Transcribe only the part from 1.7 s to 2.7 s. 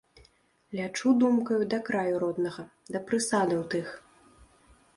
да краю роднага,